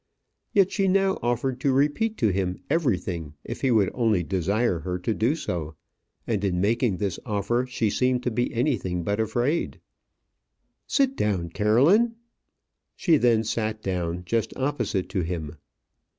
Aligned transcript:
Yet 0.51 0.71
she 0.71 0.87
now 0.87 1.19
offered 1.21 1.59
to 1.61 1.71
repeat 1.71 2.17
to 2.17 2.29
him 2.29 2.59
everything 2.71 3.35
if 3.43 3.61
he 3.61 3.69
would 3.69 3.91
only 3.93 4.23
desire 4.23 4.79
her 4.79 4.97
to 4.97 5.13
do 5.13 5.35
so; 5.35 5.75
and 6.25 6.43
in 6.43 6.59
making 6.59 6.97
this 6.97 7.19
offer, 7.23 7.67
she 7.69 7.91
seemed 7.91 8.23
to 8.23 8.31
be 8.31 8.51
anything 8.51 9.03
but 9.03 9.19
afraid. 9.19 9.79
"Sit 10.87 11.15
down, 11.15 11.49
Caroline." 11.49 12.15
She 12.95 13.17
then 13.17 13.43
sat 13.43 13.83
down 13.83 14.23
just 14.25 14.57
opposite 14.57 15.07
to 15.09 15.21
him. 15.21 15.57